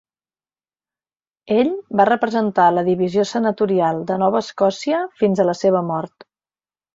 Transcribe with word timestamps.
Ell 1.55 1.69
va 2.01 2.07
representar 2.09 2.65
la 2.77 2.85
divisió 2.87 3.27
senatorial 3.33 4.01
de 4.13 4.19
Nova 4.25 4.43
Escòcia 4.47 5.03
fins 5.21 5.43
a 5.45 5.47
la 5.51 5.57
seva 5.61 5.85
mort. 5.93 6.29